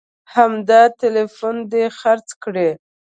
همدا 0.33 0.81
ټلیفون 0.99 1.55
دې 1.71 1.83
خرڅ 1.99 2.27
کړي 2.43 2.69